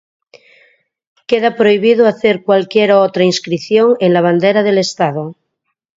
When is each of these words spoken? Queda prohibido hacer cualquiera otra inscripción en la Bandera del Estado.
Queda 1.29 1.55
prohibido 1.59 2.07
hacer 2.07 2.41
cualquiera 2.47 2.95
otra 3.07 3.23
inscripción 3.31 3.89
en 3.99 4.13
la 4.15 4.21
Bandera 4.21 4.63
del 4.63 4.79
Estado. 4.79 5.35